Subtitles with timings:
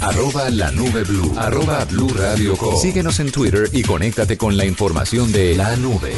[0.00, 1.30] Arroba la nube blue.
[1.36, 2.74] Arroba blue radio com.
[2.74, 6.14] Síguenos en Twitter y conéctate con la información de la nube.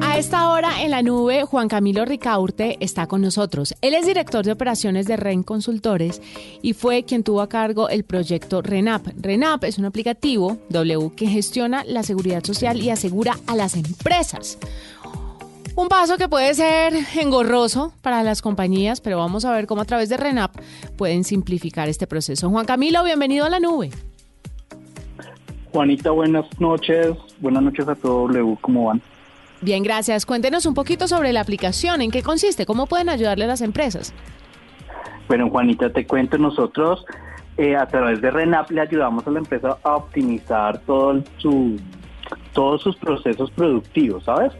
[0.00, 3.76] A esta hora en la nube, Juan Camilo Ricaurte está con nosotros.
[3.80, 6.20] Él es director de operaciones de REN Consultores
[6.60, 9.06] y fue quien tuvo a cargo el proyecto RENAP.
[9.20, 14.58] RENAP es un aplicativo W que gestiona la seguridad social y asegura a las empresas.
[15.78, 19.84] Un paso que puede ser engorroso para las compañías, pero vamos a ver cómo a
[19.84, 20.50] través de RENAP
[20.96, 22.50] pueden simplificar este proceso.
[22.50, 23.90] Juan Camilo, bienvenido a la nube.
[25.70, 27.12] Juanita, buenas noches.
[27.38, 28.58] Buenas noches a todo W.
[28.60, 29.00] ¿Cómo van?
[29.60, 30.26] Bien, gracias.
[30.26, 34.12] Cuéntenos un poquito sobre la aplicación, en qué consiste, cómo pueden ayudarle a las empresas.
[35.28, 37.04] Bueno, Juanita, te cuento, nosotros
[37.56, 41.76] eh, a través de RENAP le ayudamos a la empresa a optimizar todo su,
[42.52, 44.52] todos sus procesos productivos, ¿sabes?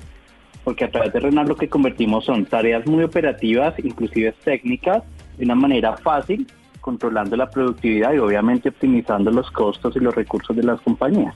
[0.64, 5.02] Porque a través de RENAP lo que convertimos son tareas muy operativas, inclusive técnicas,
[5.38, 6.46] de una manera fácil,
[6.80, 11.34] controlando la productividad y obviamente optimizando los costos y los recursos de las compañías.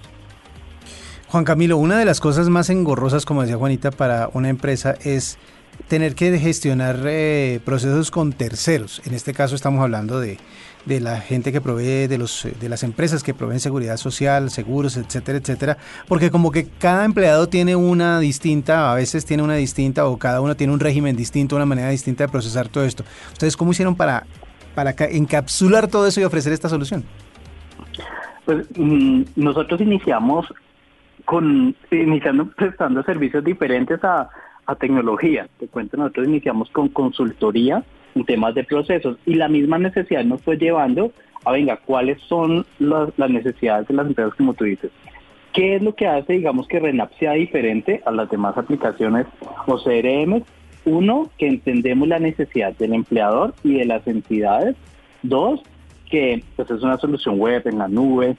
[1.28, 5.38] Juan Camilo, una de las cosas más engorrosas, como decía Juanita, para una empresa es
[5.88, 9.00] tener que gestionar eh, procesos con terceros.
[9.06, 10.38] En este caso estamos hablando de,
[10.84, 14.96] de la gente que provee, de, los, de las empresas que proveen seguridad social, seguros,
[14.96, 15.76] etcétera, etcétera,
[16.08, 20.40] porque como que cada empleado tiene una distinta, a veces tiene una distinta o cada
[20.40, 23.04] uno tiene un régimen distinto, una manera distinta de procesar todo esto.
[23.32, 24.24] ¿Ustedes cómo hicieron para,
[24.74, 27.04] para encapsular todo eso y ofrecer esta solución?
[28.44, 30.52] Pues mm, nosotros iniciamos
[31.24, 34.28] con iniciando prestando servicios diferentes a,
[34.66, 35.48] a tecnología.
[35.58, 37.84] Te cuento, nosotros iniciamos con consultoría
[38.14, 41.12] en temas de procesos y la misma necesidad nos fue llevando
[41.44, 44.90] a, venga, ¿cuáles son las, las necesidades de las empresas como tú dices?
[45.52, 49.26] ¿Qué es lo que hace, digamos, que RENAP sea diferente a las demás aplicaciones
[49.66, 50.42] o CRM?
[50.84, 54.76] Uno, que entendemos la necesidad del empleador y de las entidades.
[55.22, 55.60] Dos,
[56.10, 58.36] que pues, es una solución web en la nube,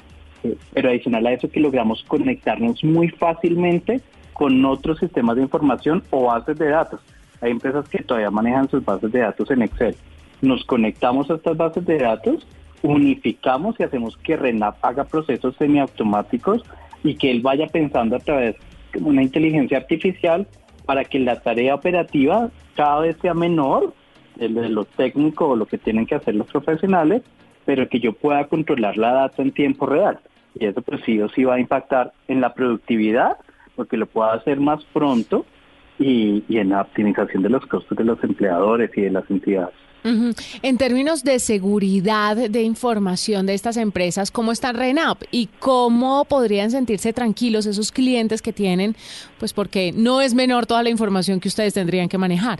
[0.73, 4.01] pero adicional a eso que logramos conectarnos muy fácilmente
[4.33, 6.99] con otros sistemas de información o bases de datos.
[7.43, 9.97] Hay empresas que todavía manejan sus bases de datos en Excel.
[10.41, 12.47] Nos conectamos a estas bases de datos,
[12.83, 16.63] unificamos y hacemos que RENAP haga procesos semiautomáticos
[17.03, 18.55] y que él vaya pensando a través
[18.93, 20.47] de una inteligencia artificial
[20.85, 23.93] para que la tarea operativa cada vez sea menor
[24.37, 27.23] de lo técnico o lo que tienen que hacer los profesionales,
[27.65, 30.17] pero que yo pueda controlar la data en tiempo real.
[30.57, 33.35] Y eso pues sí o sí va a impactar en la productividad,
[33.75, 35.45] porque lo puedo hacer más pronto
[35.99, 39.75] y, y en la optimización de los costos de los empleadores y de las entidades.
[40.03, 45.23] En términos de seguridad de información de estas empresas, ¿cómo está RENAP?
[45.31, 48.97] ¿Y cómo podrían sentirse tranquilos esos clientes que tienen?
[49.39, 52.59] Pues porque no es menor toda la información que ustedes tendrían que manejar.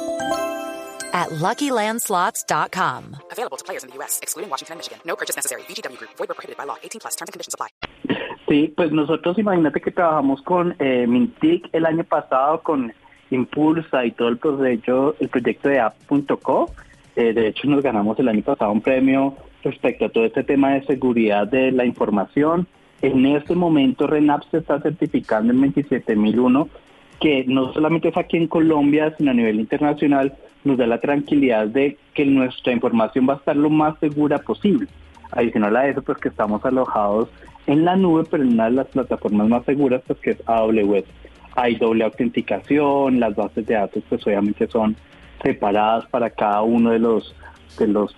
[1.13, 3.17] at LuckyLandSlots.com.
[3.31, 4.99] Available to players in the U.S., excluding Washington and Michigan.
[5.05, 5.63] No purchase necessary.
[5.63, 6.11] VGW Group.
[6.17, 6.77] Void where prohibited by law.
[6.81, 7.15] 18 plus.
[7.15, 7.67] Terms and conditions apply.
[8.47, 12.91] Sí, pues nosotros imagínate que trabajamos con eh, Mintic el año pasado, con
[13.29, 16.69] Impulsa y todo el proyecto, el proyecto de app.co.
[17.15, 20.73] Eh, de hecho, nos ganamos el año pasado un premio respecto a todo este tema
[20.73, 22.67] de seguridad de la información.
[23.01, 26.69] En este momento, RENAP se está certificando en 27001,
[27.21, 30.33] que no solamente es aquí en Colombia, sino a nivel internacional,
[30.63, 34.87] nos da la tranquilidad de que nuestra información va a estar lo más segura posible.
[35.31, 37.29] Adicional a eso, pues que estamos alojados
[37.67, 41.05] en la nube, pero en una de las plataformas más seguras, pues que es AWS.
[41.55, 44.95] Hay doble autenticación, las bases de datos, pues obviamente son
[45.43, 47.35] separadas para cada uno de los
[47.77, 48.15] de los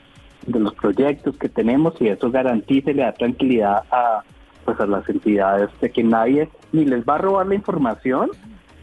[0.47, 4.23] de los proyectos que tenemos y eso garantiza y le da tranquilidad a
[4.65, 8.29] pues a las entidades de que nadie ni les va a robar la información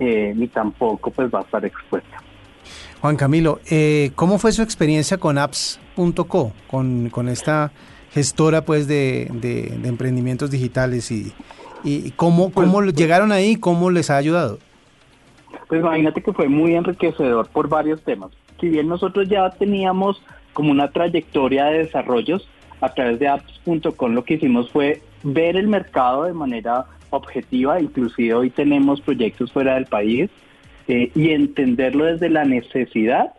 [0.01, 2.17] eh, ni tampoco pues va a estar expuesta.
[3.01, 7.71] Juan Camilo, eh, ¿cómo fue su experiencia con apps.co, con, con esta
[8.13, 11.33] gestora pues de, de- de emprendimientos digitales y,
[11.83, 13.57] ¿Y cómo, cómo Pues, llegaron ahí?
[13.57, 14.59] ¿Cómo les ha ayudado?
[15.69, 18.31] Pues imagínate que fue muy enriquecedor por varios temas.
[18.61, 20.21] Si bien nosotros ya teníamos
[20.53, 22.47] como una trayectoria de desarrollos
[22.83, 28.35] a través de apps.com, lo que hicimos fue ver el mercado de manera objetiva, inclusive
[28.35, 30.31] hoy tenemos proyectos fuera del país,
[30.89, 33.35] eh, y entenderlo desde la necesidad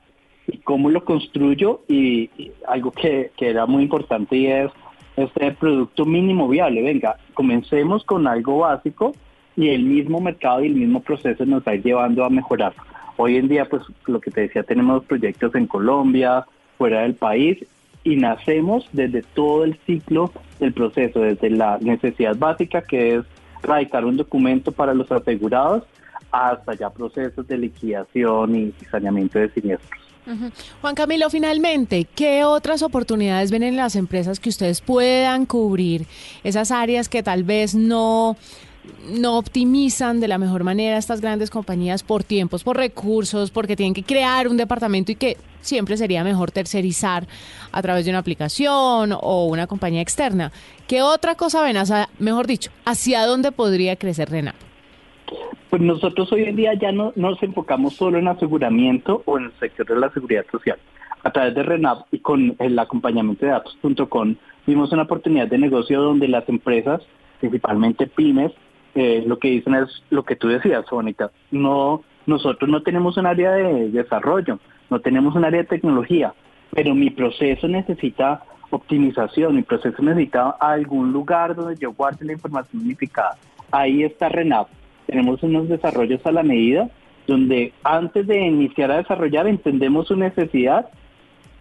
[0.48, 2.30] y cómo lo construyo y,
[2.68, 4.72] algo que, que era muy importante y es
[5.18, 6.82] este producto mínimo viable.
[6.82, 9.14] Venga, comencemos con algo básico
[9.56, 12.74] y el mismo mercado y el mismo proceso nos va a ir llevando a mejorar.
[13.18, 16.46] Hoy en día, pues lo que te decía, tenemos proyectos en Colombia,
[16.78, 17.58] fuera del país,
[18.04, 23.26] y nacemos desde todo el ciclo del proceso, desde la necesidad básica, que es
[23.62, 25.84] radicar un documento para los asegurados,
[26.32, 30.02] hasta ya procesos de liquidación y saneamiento de siniestros.
[30.82, 36.06] Juan Camilo, finalmente, ¿qué otras oportunidades ven en las empresas que ustedes puedan cubrir?
[36.44, 38.38] Esas áreas que tal vez no,
[39.12, 43.94] no optimizan de la mejor manera estas grandes compañías por tiempos, por recursos, porque tienen
[43.94, 47.28] que crear un departamento y que siempre sería mejor tercerizar
[47.72, 50.52] a través de una aplicación o una compañía externa.
[50.88, 51.78] ¿Qué otra cosa ven?
[51.78, 54.56] Hacia- mejor dicho, ¿hacia dónde podría crecer Renap?
[55.70, 59.54] Pues nosotros hoy en día ya no nos enfocamos solo en aseguramiento o en el
[59.60, 60.78] sector de la seguridad social.
[61.24, 64.36] A través de RENAP y con el acompañamiento de datos.com
[64.66, 67.02] vimos una oportunidad de negocio donde las empresas,
[67.40, 68.52] principalmente pymes,
[68.96, 73.26] eh, lo que dicen es lo que tú decías, Mónica, no, nosotros no tenemos un
[73.26, 74.60] área de desarrollo,
[74.90, 76.34] no tenemos un área de tecnología,
[76.72, 82.82] pero mi proceso necesita optimización, mi proceso necesita algún lugar donde yo guarde la información
[82.84, 83.38] unificada.
[83.72, 84.68] Ahí está RENAP.
[85.06, 86.90] Tenemos unos desarrollos a la medida
[87.28, 90.90] donde antes de iniciar a desarrollar entendemos su necesidad.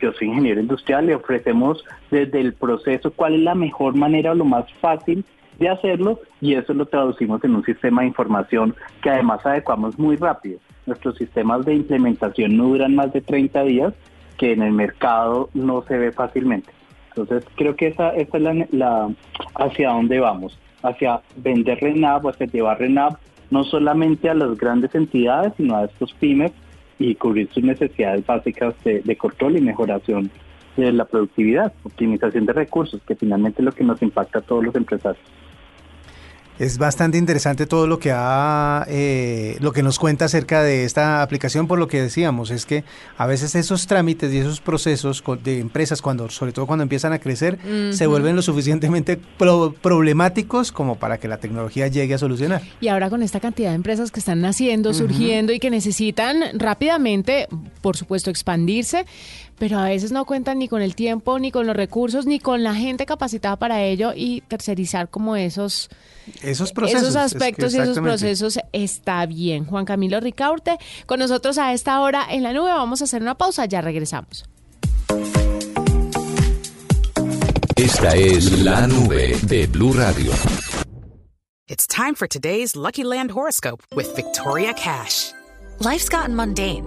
[0.01, 4.35] Yo soy ingeniero industrial, le ofrecemos desde el proceso cuál es la mejor manera o
[4.35, 5.25] lo más fácil
[5.61, 10.17] de hacerlo y eso lo traducimos en un sistema de información que además adecuamos muy
[10.17, 10.59] rápido.
[10.87, 13.93] Nuestros sistemas de implementación no duran más de 30 días,
[14.39, 16.73] que en el mercado no se ve fácilmente.
[17.15, 19.11] Entonces creo que esa, esa es la, la-
[19.57, 23.19] hacia dónde vamos, hacia vender RENAP, hacia llevar RENAP
[23.51, 26.53] no solamente a las grandes entidades, sino a estos pymes
[26.99, 30.31] y cubrir sus necesidades básicas de, de control y mejoración
[30.77, 34.65] de la productividad, optimización de recursos, que finalmente es lo que nos impacta a todos
[34.65, 35.23] los empresarios.
[36.61, 41.23] Es bastante interesante todo lo que ha, eh, lo que nos cuenta acerca de esta
[41.23, 42.85] aplicación, por lo que decíamos, es que
[43.17, 47.19] a veces esos trámites y esos procesos de empresas, cuando, sobre todo cuando empiezan a
[47.19, 47.59] crecer,
[47.93, 52.61] se vuelven lo suficientemente pro- problemáticos como para que la tecnología llegue a solucionar.
[52.79, 57.49] Y ahora con esta cantidad de empresas que están naciendo, surgiendo y que necesitan rápidamente,
[57.81, 59.07] por supuesto, expandirse,
[59.61, 62.65] pero a veces no cuentan ni con el tiempo, ni con los recursos, ni con
[62.65, 65.91] la gente capacitada para ello y tercerizar como esos,
[66.43, 67.03] Esos procesos.
[67.03, 69.67] esos es que aspectos y esos procesos está bien.
[69.67, 72.71] Juan Camilo Ricaurte, con nosotros a esta hora en la nube.
[72.71, 74.47] Vamos a hacer una pausa, ya regresamos.
[77.77, 80.33] Esta es la nube de Blue Radio.
[81.69, 85.33] It's time for today's Lucky Land horoscope with Victoria Cash.
[85.81, 86.87] Life's gotten mundane,